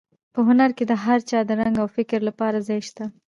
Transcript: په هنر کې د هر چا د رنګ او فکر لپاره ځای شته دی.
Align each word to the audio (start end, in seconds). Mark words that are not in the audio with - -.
په 0.33 0.39
هنر 0.47 0.69
کې 0.77 0.83
د 0.87 0.93
هر 1.03 1.19
چا 1.29 1.39
د 1.45 1.51
رنګ 1.61 1.75
او 1.83 1.87
فکر 1.97 2.19
لپاره 2.29 2.57
ځای 2.67 2.79
شته 2.87 3.03
دی. 3.09 3.13